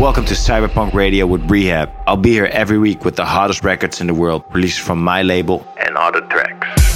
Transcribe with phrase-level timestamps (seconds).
[0.00, 1.90] Welcome to Cyberpunk Radio with R3HAB.
[2.06, 5.20] I'll be here every week with the hottest records in the world, released from my
[5.20, 6.89] label and other tracks.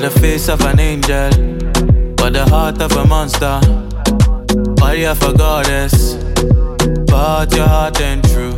[0.00, 1.30] The face of an angel,
[2.16, 3.60] but the heart of a monster.
[4.76, 6.14] Body of a goddess,
[7.06, 8.52] but your heart ain't true.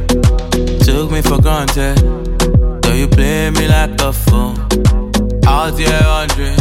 [0.85, 1.97] Took me for granted,
[2.83, 4.55] though you play me like a fool.
[5.47, 6.59] Out here wondering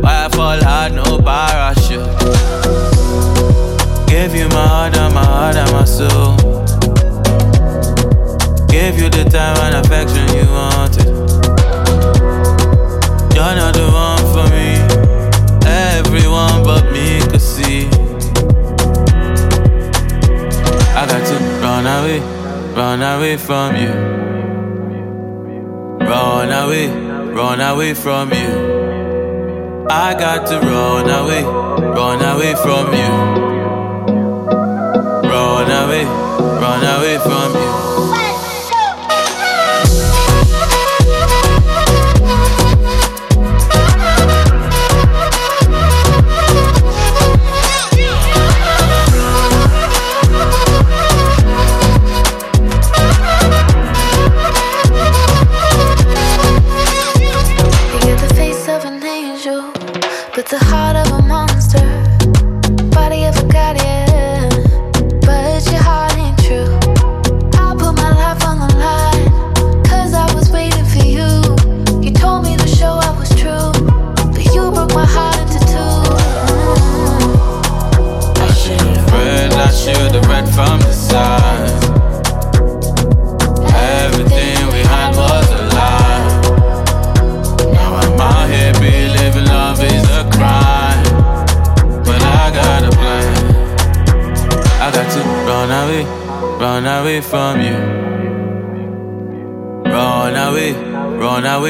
[0.00, 2.06] why I fall hard, no parachute.
[4.06, 6.36] Gave you my heart and my heart and my soul.
[8.68, 11.10] Gave you the time and affection you wanted.
[13.34, 13.89] You're not the
[21.82, 22.20] run away,
[22.74, 23.92] run away from you.
[26.06, 26.88] Run away,
[27.32, 29.86] run away from you.
[29.88, 33.12] I got to run away, run away from you.
[35.30, 37.69] Run away, run away from you.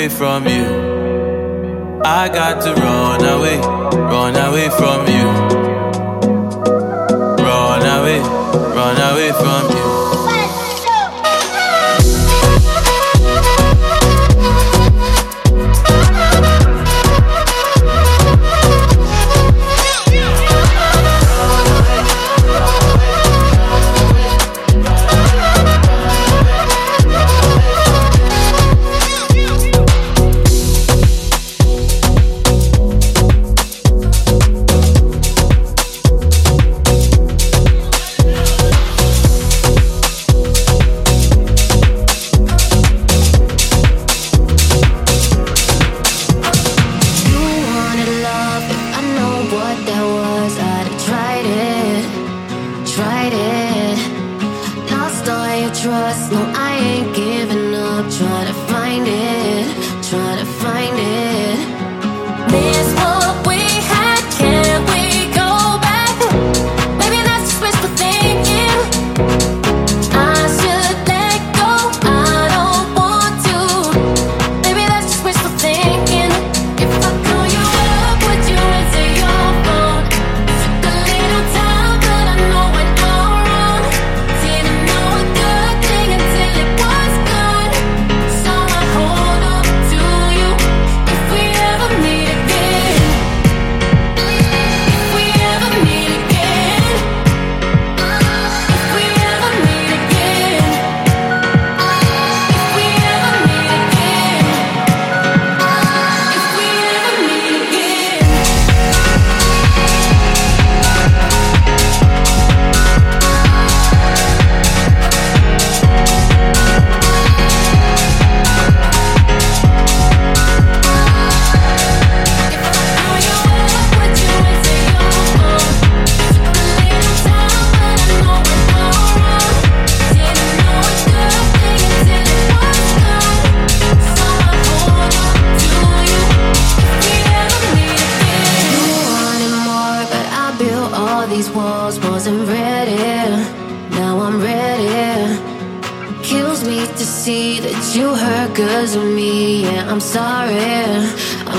[0.01, 2.01] away from you.
[2.03, 5.10] I got to run away, run away from you.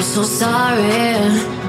[0.01, 1.60] I'm so sorry.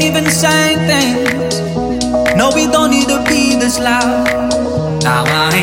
[0.00, 5.02] Slash hair, you know that I don't need to be this loud.
[5.02, 5.54] Now I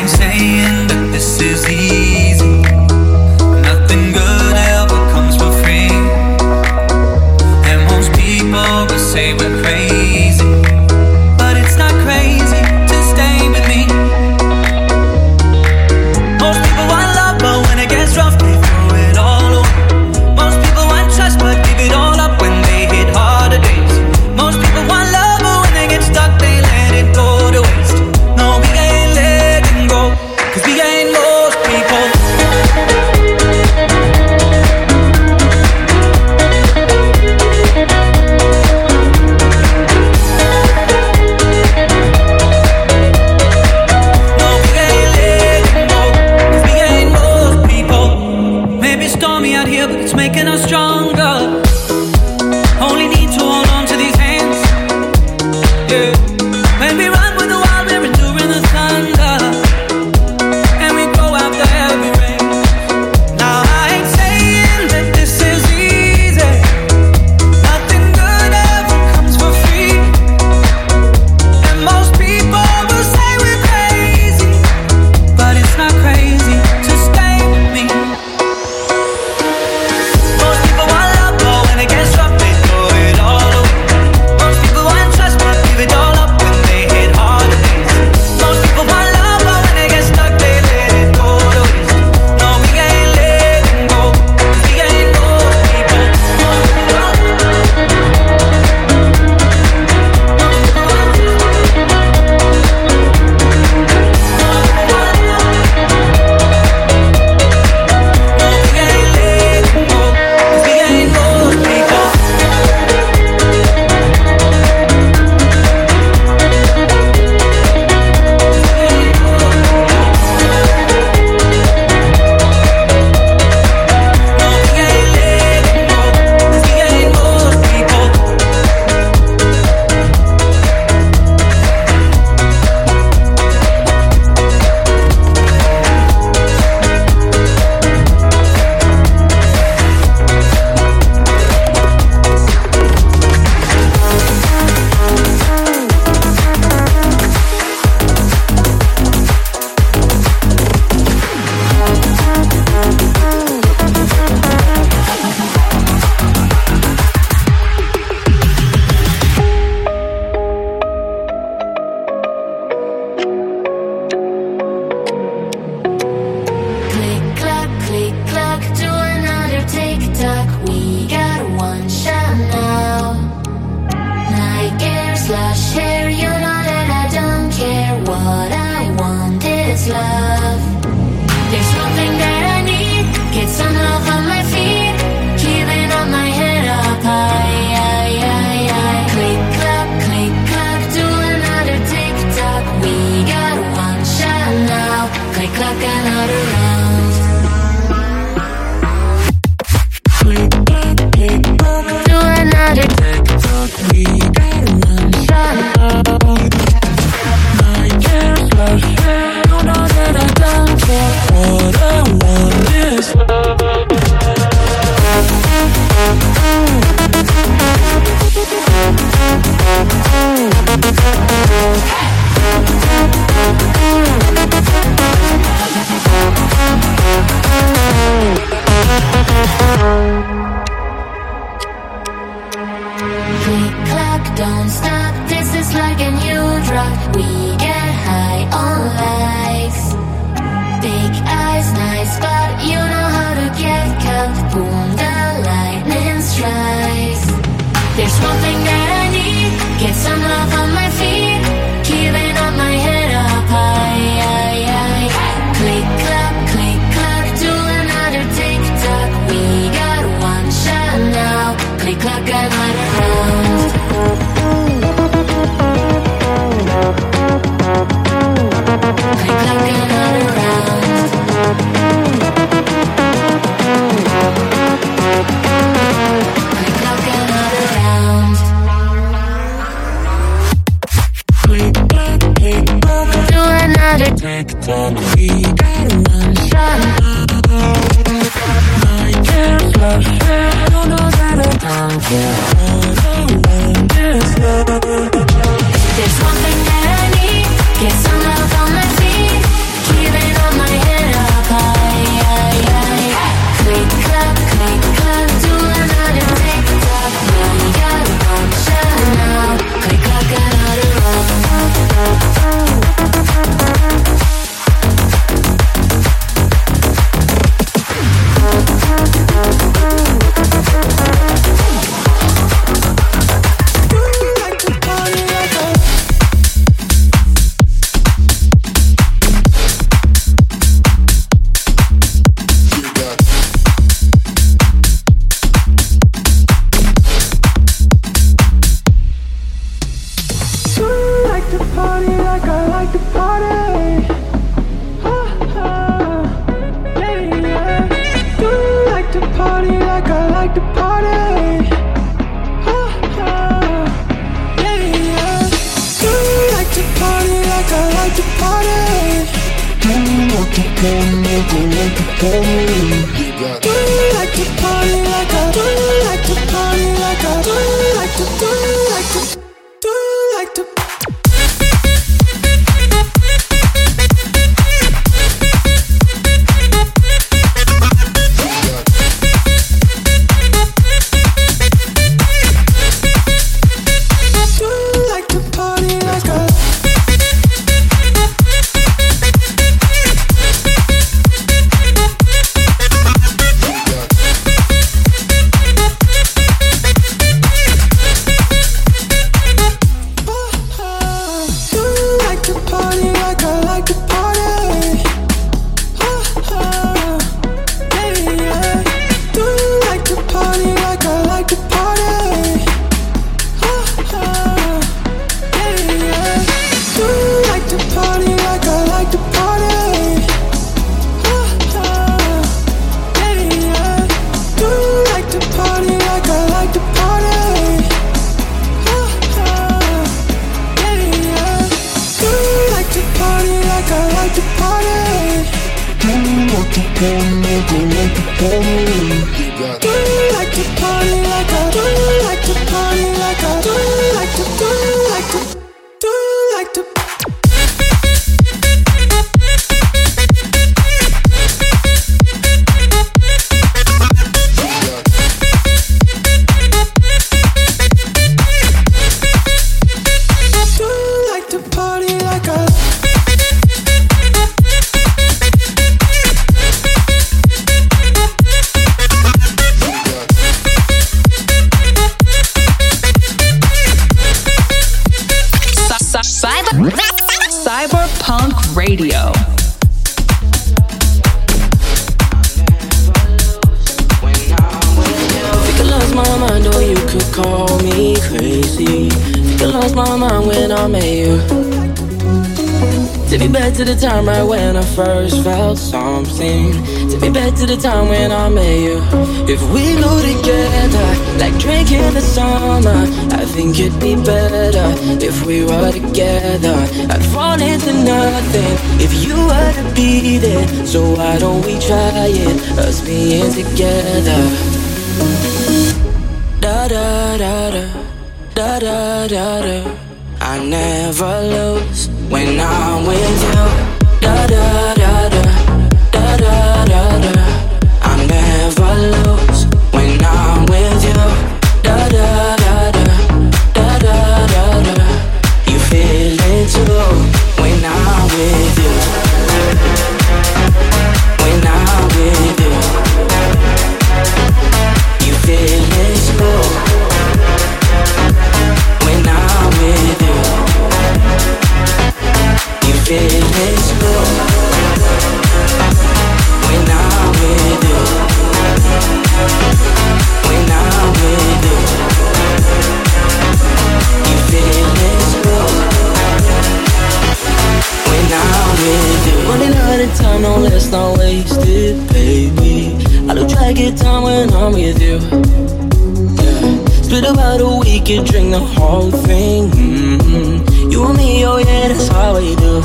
[578.52, 579.70] the whole thing.
[579.70, 580.90] Mm-hmm.
[580.90, 582.82] You and me, oh yeah, that's how we do.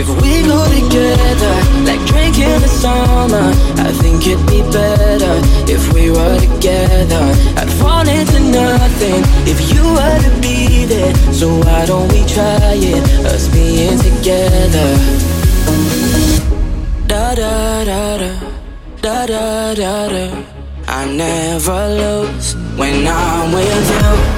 [0.00, 1.54] If we go together,
[1.88, 3.50] like drinking the summer,
[3.86, 5.34] I think it'd be better
[5.66, 7.24] if we were together.
[7.58, 9.20] I'd fall into nothing
[9.52, 11.14] if you were to be there.
[11.32, 14.88] So why don't we try it, us being together?
[17.08, 18.32] Da da da da,
[19.02, 20.44] da da da da.
[20.86, 24.37] I never lose when I'm with you.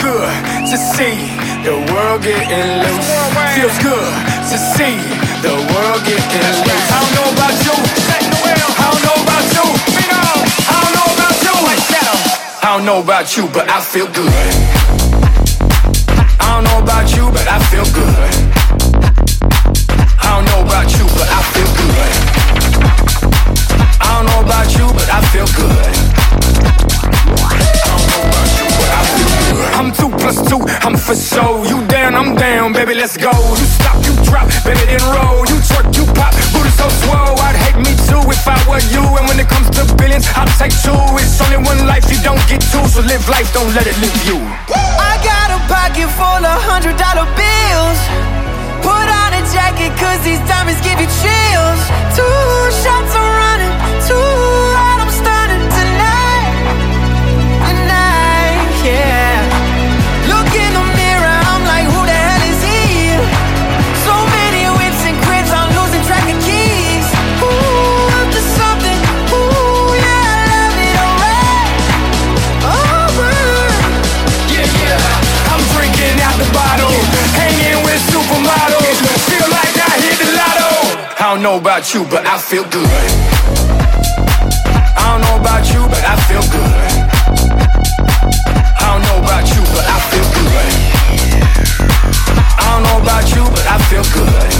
[0.00, 0.32] good
[0.64, 1.16] to see
[1.60, 3.08] the world getting loose.
[3.52, 4.12] Feels good
[4.48, 4.96] to see
[5.44, 6.88] the world getting loose.
[6.88, 7.76] I don't know about you.
[8.08, 9.66] I don't know about you.
[10.68, 11.54] I don't know about you.
[12.62, 14.32] I don't know about you, but I feel good.
[16.40, 18.32] I don't know about you, but I feel good.
[20.16, 22.12] I don't know about you, but I feel good.
[24.00, 26.09] I don't know about you, but I feel good.
[30.50, 31.62] Two I'm for show.
[31.62, 33.30] You down, I'm down, baby, let's go.
[33.30, 35.46] You stop, you drop, baby, then roll.
[35.46, 37.38] You twerk, you pop, booty so swole.
[37.46, 39.02] I'd hate me too if I were you.
[39.18, 40.98] And when it comes to billions, I'll take two.
[41.22, 42.82] It's only one life, you don't get two.
[42.90, 44.38] So live life, don't let it live you.
[44.98, 48.00] I got a pocket full of hundred dollar bills.
[48.82, 51.80] Put on a jacket, cause these diamonds give you chills.
[52.18, 52.26] Two
[52.82, 53.39] shots are
[81.42, 82.84] don't know about you, but I feel good.
[84.94, 86.84] I don't know about you, but I feel good.
[88.76, 90.72] I don't know about you, but I feel good.
[92.58, 94.59] I don't know about you, but I feel good.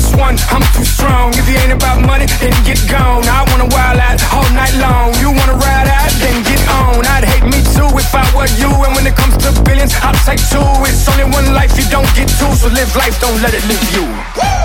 [0.00, 1.32] Plus one, I'm too strong.
[1.36, 3.24] If you ain't about money, then get gone.
[3.28, 5.12] I wanna wild out all night long.
[5.20, 7.04] You wanna ride out, then get on.
[7.04, 8.70] I'd hate me too if I were you.
[8.84, 10.64] And when it comes to billions, I'll take two.
[10.88, 12.52] It's only one life, you don't get two.
[12.56, 14.04] So live life, don't let it live you.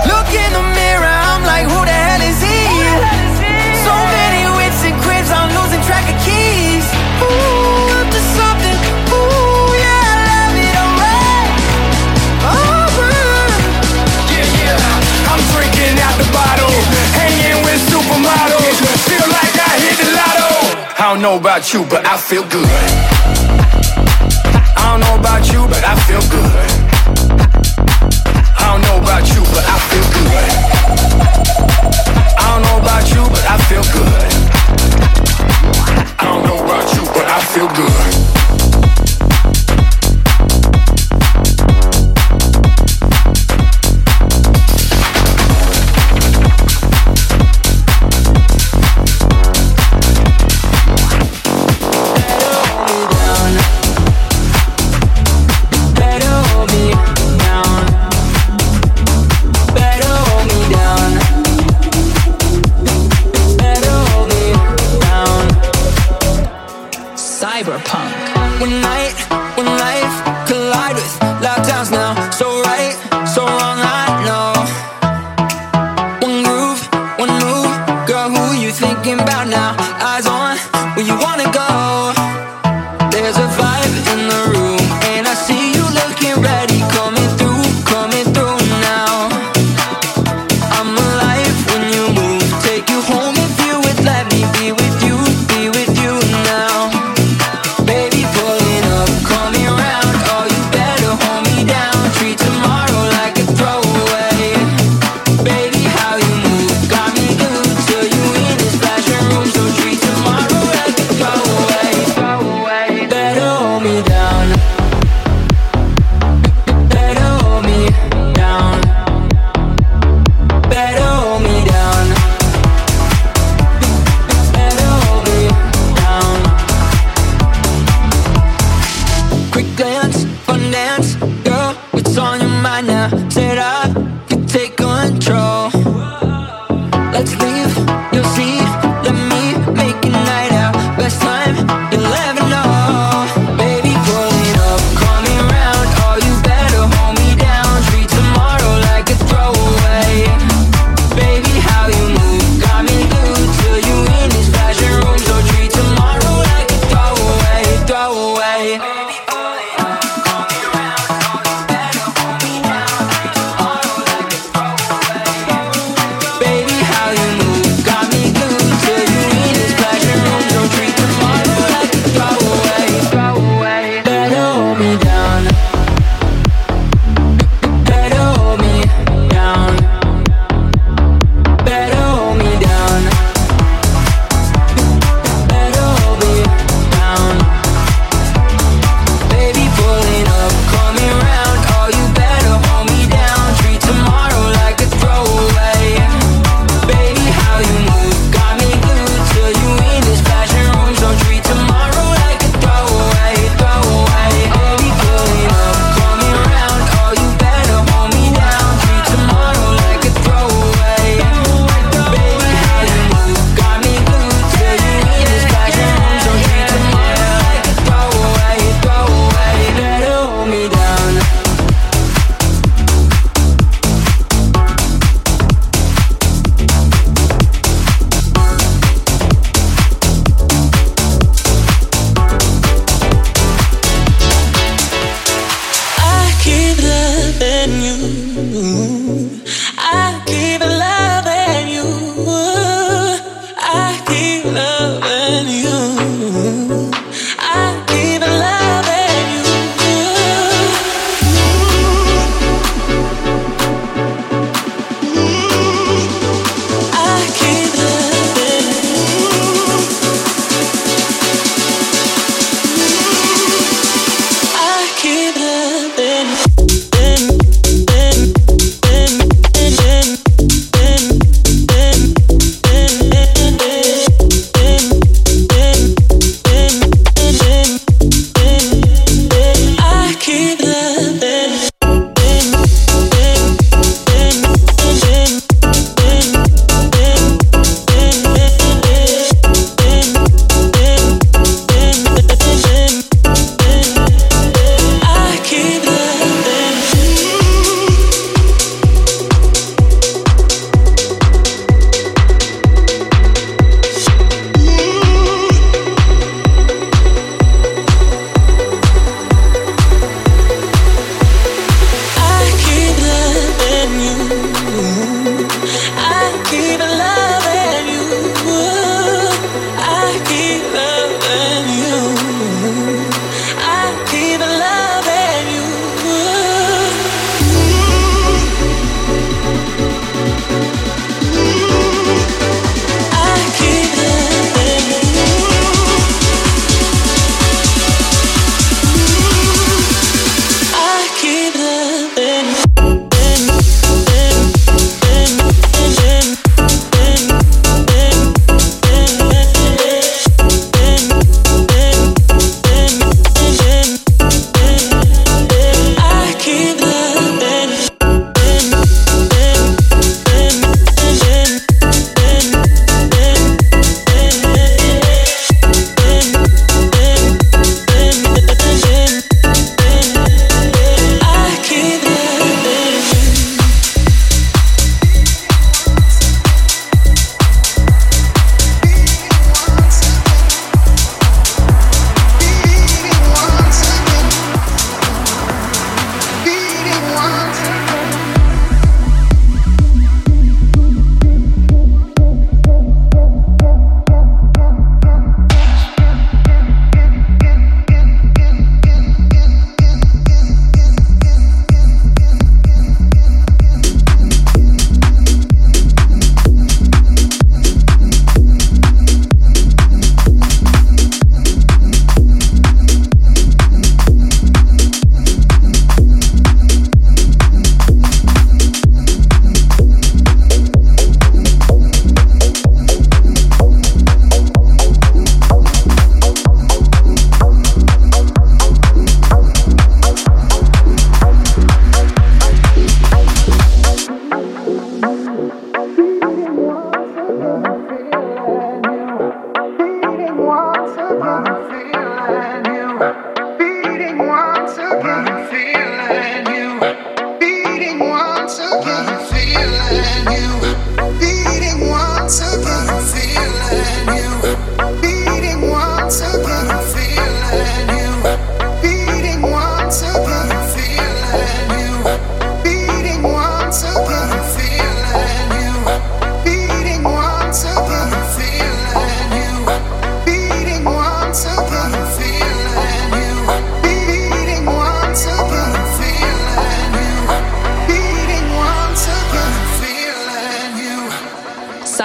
[0.08, 2.60] Look in the mirror, I'm like, who the hell is he?
[3.84, 6.86] So many whips and cribs, I'm losing track of keys.
[7.22, 7.45] Ooh,
[21.16, 22.68] don't know about you, but I feel good.
[24.76, 26.70] I don't know about you, but I feel good.
[28.58, 30.50] I don't know about you, but I feel good.
[32.36, 34.25] I don't know about you, but I feel good.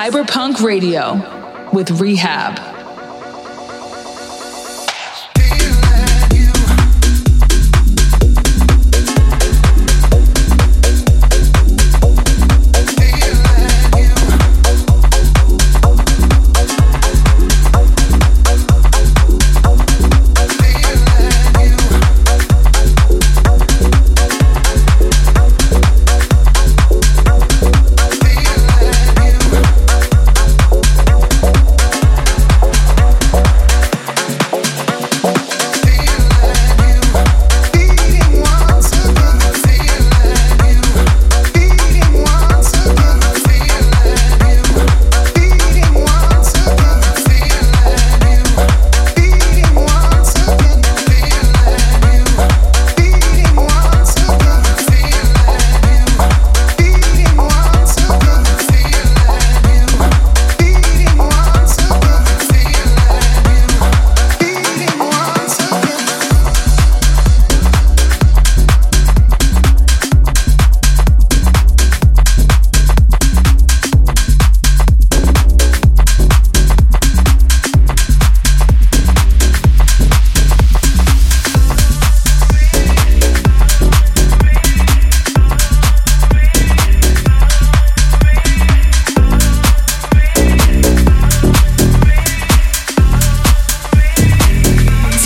[0.02, 1.14] Cyberpunk Radio
[1.74, 2.71] with R3HAB.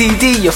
[0.06, 0.52] CD, you.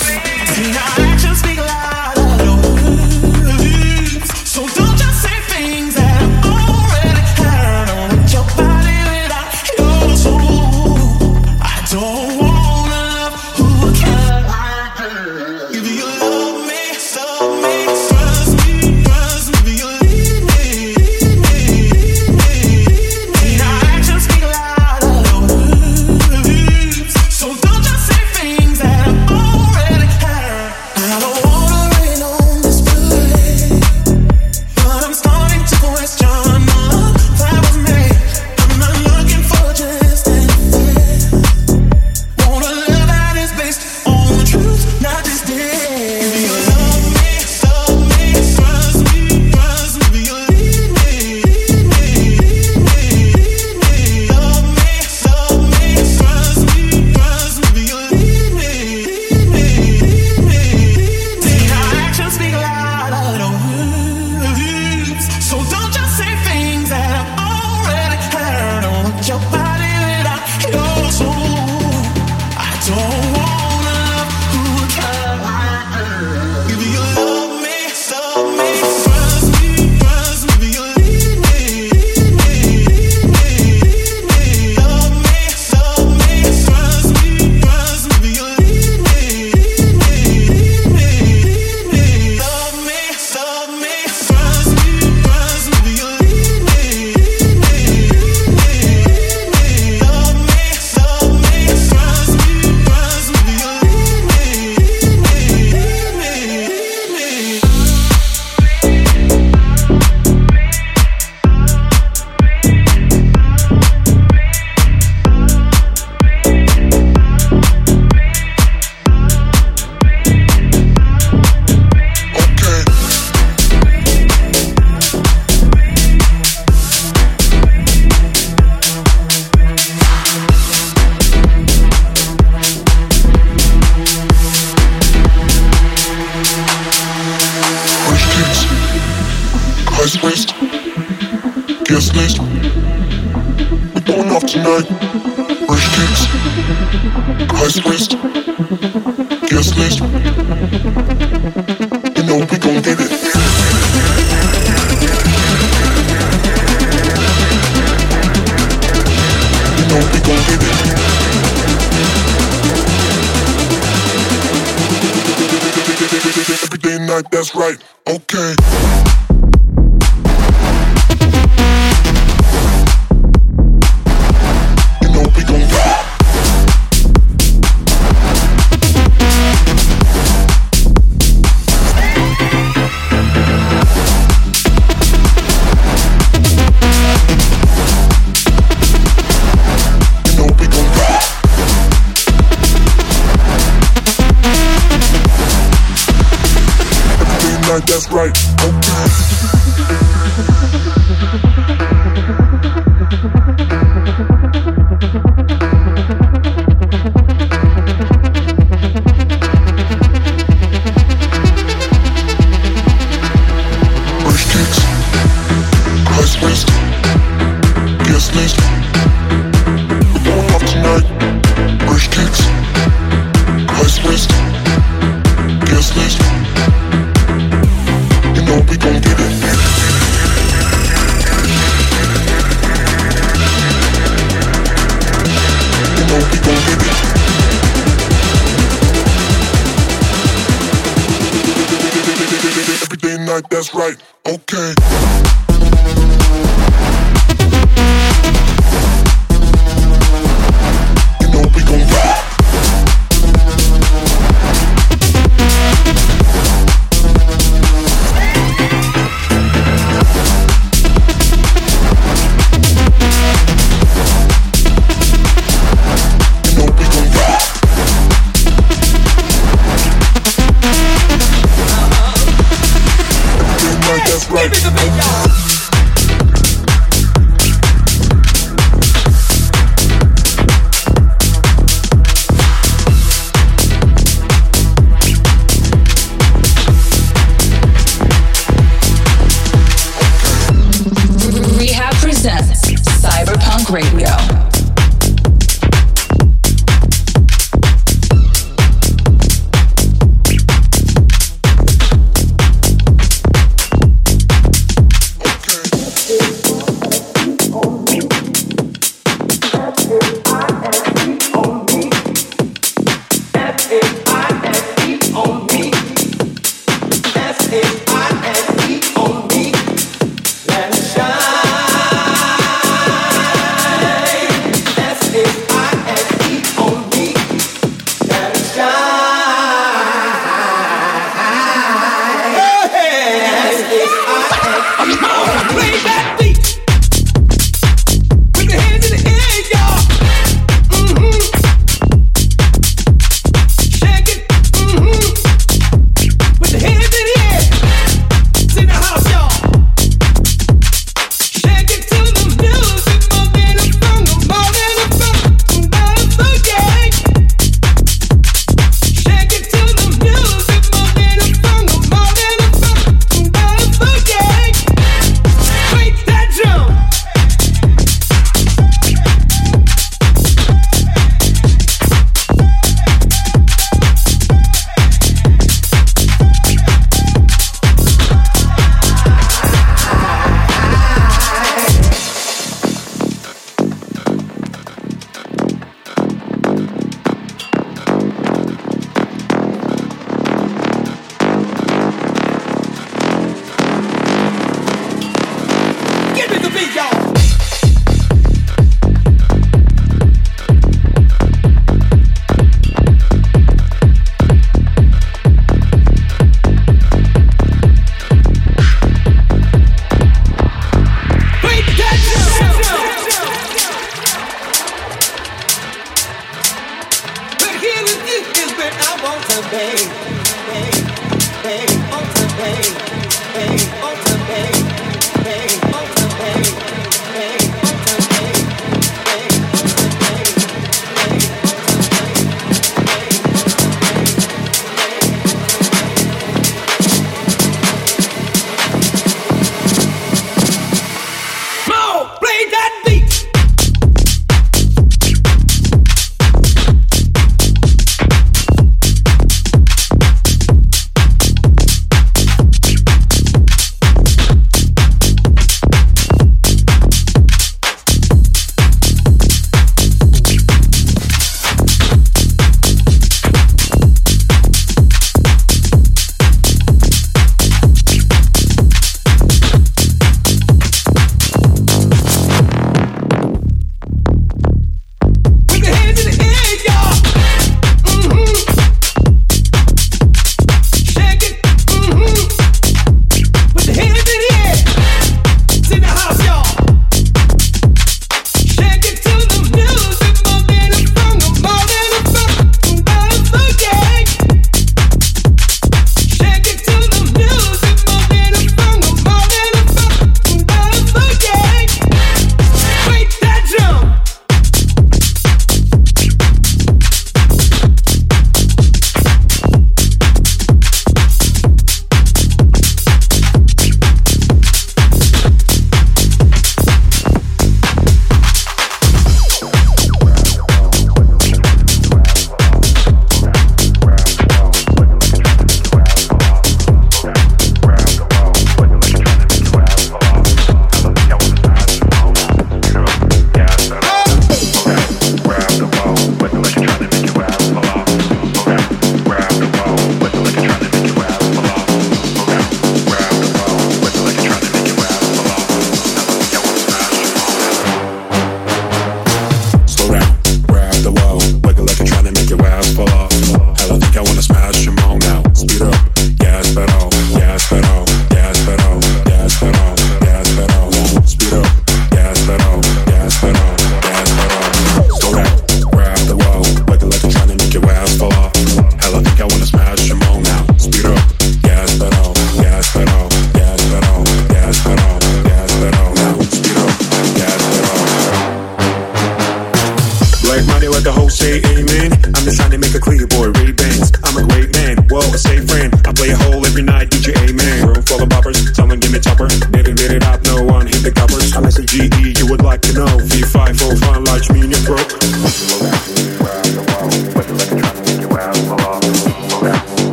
[334.79, 335.38] Auf, auf, auf.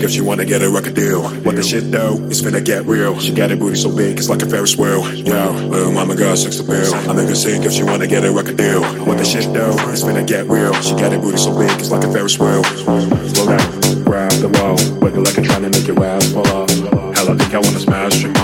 [0.00, 1.22] Sing if she wanna get a record deal.
[1.44, 3.18] What the shit though, it's finna get real.
[3.18, 5.02] She got a booty so big, it's like a Ferris wheel.
[5.14, 6.94] Yo, little mama got six a bill.
[6.94, 8.82] I make her sing if she wanna get a record deal.
[9.04, 10.72] What the shit though, it's finna get real.
[10.80, 12.64] She got a booty so big, it's like a Ferris wheel.
[12.64, 16.70] Slow down, grab the wall, wiggle like I'm trying to make your ass fall off.
[17.16, 18.39] Hell, I think I wanna smash, come